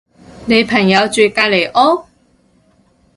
[0.47, 2.05] 你朋友住隔離屋？